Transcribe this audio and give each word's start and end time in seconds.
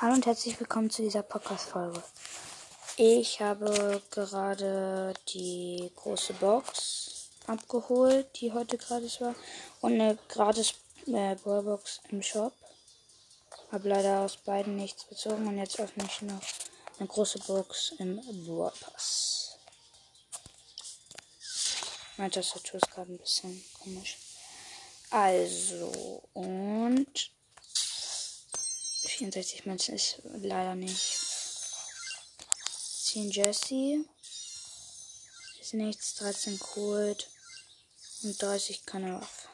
Hallo 0.00 0.14
und 0.14 0.26
herzlich 0.26 0.60
willkommen 0.60 0.90
zu 0.90 1.02
dieser 1.02 1.24
Podcast-Folge. 1.24 2.00
Ich 2.98 3.40
habe 3.40 4.00
gerade 4.12 5.12
die 5.34 5.90
große 5.96 6.34
Box 6.34 7.30
abgeholt, 7.48 8.28
die 8.40 8.52
heute 8.52 8.78
gratis 8.78 9.20
war. 9.20 9.34
Und 9.80 9.94
eine 9.94 10.16
gratis 10.28 10.74
äh, 11.08 11.34
Brawlbox 11.34 12.00
im 12.10 12.22
Shop. 12.22 12.52
Habe 13.72 13.88
leider 13.88 14.20
aus 14.20 14.36
beiden 14.36 14.76
nichts 14.76 15.02
bezogen 15.02 15.48
und 15.48 15.58
jetzt 15.58 15.80
öffne 15.80 16.04
ich 16.04 16.22
noch 16.22 16.42
eine 17.00 17.08
große 17.08 17.40
Box 17.40 17.94
im 17.98 18.20
Brawl 18.46 18.72
Pass. 18.78 19.58
Meine 22.18 22.30
Tastatur 22.30 22.76
ist 22.76 22.90
gerade 22.92 23.12
ein 23.14 23.18
bisschen 23.18 23.64
komisch. 23.82 24.16
Also, 25.10 26.22
und 26.34 27.32
64 29.18 29.66
Münzen 29.66 29.96
ist 29.96 30.22
leider 30.24 30.76
nicht. 30.76 31.18
10 33.02 33.30
Jesse. 33.30 34.04
Ist 35.60 35.74
nichts. 35.74 36.14
13 36.14 36.58
Cold. 36.60 37.28
Und 38.22 38.40
30 38.40 38.86
Kanalaf. 38.86 39.48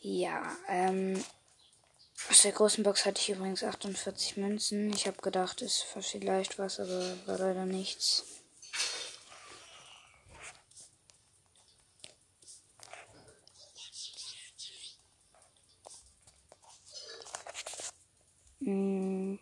Ja, 0.00 0.56
ähm. 0.68 1.24
Aus 2.28 2.42
der 2.42 2.52
großen 2.52 2.82
Box 2.82 3.06
hatte 3.06 3.20
ich 3.20 3.30
übrigens 3.30 3.62
48 3.62 4.36
Münzen. 4.36 4.92
Ich 4.92 5.06
habe 5.06 5.22
gedacht, 5.22 5.62
es 5.62 5.84
vielleicht 6.00 6.58
was, 6.58 6.80
aber 6.80 7.26
war 7.26 7.38
leider 7.38 7.64
nichts. 7.64 8.24
Mm. 18.60 19.38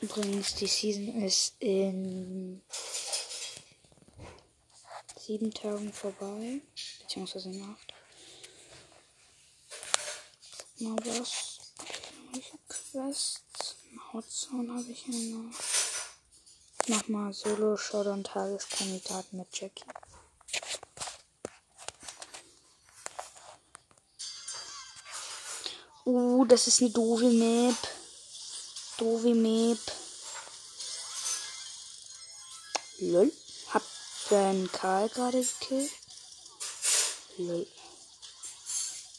Übrigens, 0.00 0.54
die 0.54 0.66
Season 0.66 1.22
ist 1.22 1.54
in 1.60 2.62
sieben 5.16 5.52
Tagen 5.52 5.92
vorbei, 5.92 6.60
beziehungsweise 7.00 7.50
in 7.50 7.62
acht. 7.62 7.94
Mal 10.78 10.96
was. 11.04 11.60
Quests? 12.68 13.42
Hotzone 14.12 14.74
habe 14.74 14.90
ich 14.90 15.04
hier 15.04 15.36
noch. 15.36 15.54
Nochmal 16.86 17.32
Solo 17.32 17.76
Showdown 17.76 18.24
Tageskandidat 18.24 19.32
mit 19.32 19.48
Jackie. 19.52 19.84
Uh, 26.04 26.44
das 26.46 26.66
ist 26.66 26.80
eine 26.80 26.90
doofe 26.90 27.30
Map. 27.30 27.76
Doofe 28.98 29.34
Map. 29.34 29.78
Lol. 32.98 33.32
Hab 33.72 33.82
den 34.30 34.70
Karl 34.72 35.08
gerade 35.08 35.40
gekillt. 35.40 35.92
Lol. 37.36 37.66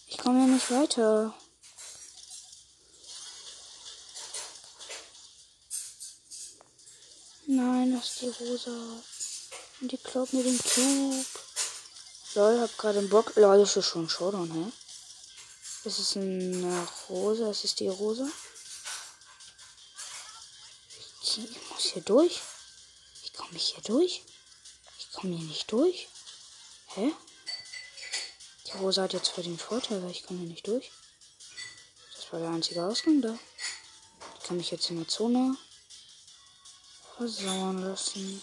Ich 0.07 0.17
komme 0.17 0.39
ja 0.39 0.47
nicht 0.47 0.69
weiter. 0.71 1.33
Nein, 7.61 7.93
das 7.93 8.09
ist 8.09 8.21
die 8.21 8.43
Rosa. 8.43 8.71
Und 9.81 9.91
die 9.91 9.97
klaut 9.97 10.33
mir 10.33 10.43
den 10.43 10.57
Cube. 10.57 11.25
Lol, 12.33 12.59
hab 12.59 12.75
gerade 12.79 12.97
einen 12.97 13.09
Bock. 13.09 13.35
Lol, 13.35 13.59
das 13.59 13.77
ist 13.77 13.85
schon 13.85 14.09
Showdown, 14.09 14.51
hä? 14.51 14.71
Das 15.83 15.99
ist 15.99 16.17
eine 16.17 16.87
Rosa. 17.07 17.45
Das 17.49 17.63
ist 17.63 17.79
die 17.79 17.87
Rosa. 17.87 18.27
Ich, 21.21 21.37
muss 21.69 21.83
hier 21.83 22.01
durch. 22.01 22.41
Ich 23.23 23.33
komme 23.33 23.53
nicht 23.53 23.75
hier 23.75 23.83
durch. 23.83 24.23
Ich 24.97 25.11
komme 25.11 25.35
hier 25.35 25.47
nicht 25.47 25.71
durch. 25.71 26.07
Hä? 26.95 27.13
Die 28.65 28.77
Rosa 28.79 29.03
hat 29.03 29.13
jetzt 29.13 29.29
voll 29.29 29.43
den 29.43 29.59
Vorteil, 29.59 30.01
weil 30.01 30.09
ich 30.09 30.23
komme 30.23 30.39
hier 30.39 30.49
nicht 30.49 30.65
durch. 30.65 30.89
Das 32.15 32.33
war 32.33 32.39
der 32.39 32.49
einzige 32.49 32.83
Ausgang 32.83 33.21
da. 33.21 33.37
Ich 34.39 34.47
kann 34.47 34.57
mich 34.57 34.71
jetzt 34.71 34.89
in 34.89 34.97
der 34.97 35.07
Zone 35.07 35.55
versauen 37.21 37.83
lassen. 37.83 38.41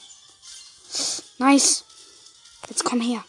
Nice. 1.39 1.85
Jetzt 2.69 2.85
komm 2.85 3.01
her. 3.01 3.25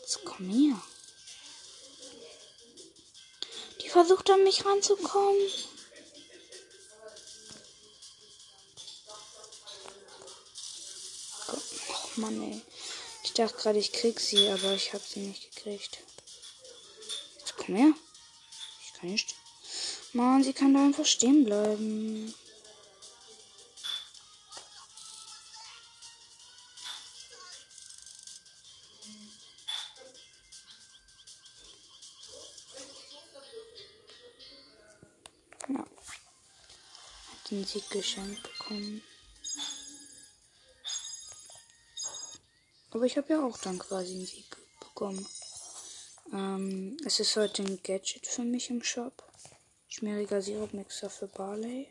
Jetzt 0.00 0.24
komm 0.24 0.48
her. 0.48 0.80
Die 3.82 3.90
versucht 3.90 4.30
an 4.30 4.42
mich 4.42 4.64
ranzukommen. 4.64 5.38
Ach 11.48 12.16
Mann, 12.16 12.42
ey. 12.42 12.62
Ich 13.22 13.34
dachte 13.34 13.54
gerade, 13.58 13.78
ich 13.78 13.92
krieg 13.92 14.18
sie, 14.18 14.48
aber 14.48 14.72
ich 14.72 14.94
habe 14.94 15.04
sie 15.06 15.20
nicht 15.20 15.54
gekriegt. 15.54 15.98
Jetzt 17.38 17.54
komm 17.58 17.76
her. 17.76 17.92
Ich 18.82 18.98
kann 18.98 19.10
nicht. 19.10 19.34
Mann, 20.18 20.42
sie 20.42 20.52
kann 20.52 20.74
da 20.74 20.84
einfach 20.84 21.06
stehen 21.06 21.44
bleiben. 21.44 22.34
Ja. 35.68 35.78
Hat 35.78 35.86
den 37.52 37.64
Sieg 37.64 37.88
geschenkt 37.90 38.42
bekommen. 38.42 39.02
Aber 42.90 43.04
ich 43.04 43.16
habe 43.16 43.32
ja 43.32 43.46
auch 43.46 43.56
dann 43.58 43.78
quasi 43.78 44.14
einen 44.14 44.26
Sieg 44.26 44.56
bekommen. 44.80 45.24
Ähm, 46.32 46.96
es 47.06 47.20
ist 47.20 47.36
heute 47.36 47.62
ein 47.62 47.80
Gadget 47.84 48.26
für 48.26 48.42
mich 48.42 48.68
im 48.70 48.82
Shop. 48.82 49.27
Schmieriger 49.88 50.42
Sirupmixer 50.42 51.10
für 51.10 51.26
Barley. 51.26 51.88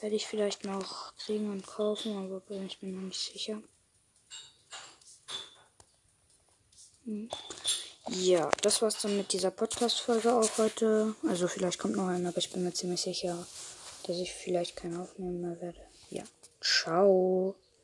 Werde 0.00 0.16
ich 0.16 0.26
vielleicht 0.26 0.64
noch 0.64 1.14
kriegen 1.16 1.50
und 1.50 1.66
kaufen, 1.66 2.16
aber 2.16 2.42
ich 2.64 2.78
bin 2.78 2.94
noch 2.94 3.02
nicht 3.02 3.32
sicher. 3.32 3.60
Hm. 7.04 7.28
Ja, 8.08 8.50
das 8.62 8.82
war's 8.82 9.00
dann 9.00 9.16
mit 9.16 9.32
dieser 9.32 9.50
Podcast-Folge 9.50 10.32
auch 10.34 10.58
heute. 10.58 11.14
Also 11.28 11.48
vielleicht 11.48 11.78
kommt 11.78 11.96
noch 11.96 12.08
eine, 12.08 12.28
aber 12.28 12.38
ich 12.38 12.50
bin 12.50 12.64
mir 12.64 12.72
ziemlich 12.72 13.00
sicher, 13.00 13.46
dass 14.06 14.16
ich 14.16 14.32
vielleicht 14.32 14.76
keine 14.76 15.00
aufnehmen 15.00 15.40
mehr 15.40 15.60
werde. 15.60 15.80
Ja, 16.10 16.24
ciao. 16.60 17.56